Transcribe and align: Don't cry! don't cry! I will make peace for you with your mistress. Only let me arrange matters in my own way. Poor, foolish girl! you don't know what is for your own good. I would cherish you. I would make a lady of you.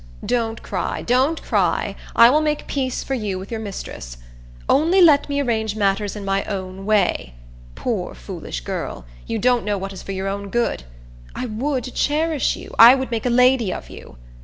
Don't 0.25 0.63
cry! 0.63 1.03
don't 1.03 1.39
cry! 1.43 1.95
I 2.15 2.31
will 2.31 2.41
make 2.41 2.65
peace 2.65 3.03
for 3.03 3.13
you 3.13 3.37
with 3.37 3.51
your 3.51 3.59
mistress. 3.59 4.17
Only 4.67 4.99
let 4.99 5.29
me 5.29 5.39
arrange 5.39 5.75
matters 5.75 6.15
in 6.15 6.25
my 6.25 6.43
own 6.45 6.87
way. 6.87 7.35
Poor, 7.75 8.15
foolish 8.15 8.61
girl! 8.61 9.05
you 9.27 9.37
don't 9.37 9.63
know 9.63 9.77
what 9.77 9.93
is 9.93 10.01
for 10.01 10.11
your 10.11 10.27
own 10.27 10.49
good. 10.49 10.85
I 11.35 11.45
would 11.45 11.93
cherish 11.93 12.55
you. 12.55 12.73
I 12.79 12.95
would 12.95 13.11
make 13.11 13.27
a 13.27 13.29
lady 13.29 13.71
of 13.71 13.91
you. 13.91 14.17